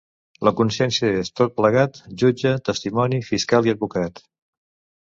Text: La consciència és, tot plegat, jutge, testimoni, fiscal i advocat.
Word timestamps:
La 0.47 0.53
consciència 0.61 1.09
és, 1.17 1.29
tot 1.41 1.53
plegat, 1.59 2.01
jutge, 2.25 2.55
testimoni, 2.71 3.21
fiscal 3.33 3.71
i 3.71 3.77
advocat. 3.79 4.27